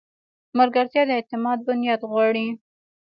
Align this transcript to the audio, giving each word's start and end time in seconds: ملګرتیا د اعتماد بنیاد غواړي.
ملګرتیا 0.57 1.01
د 1.07 1.11
اعتماد 1.17 1.57
بنیاد 1.67 2.01
غواړي. 2.11 2.47